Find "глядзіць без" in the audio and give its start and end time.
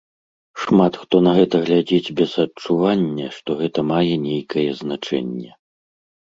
1.67-2.31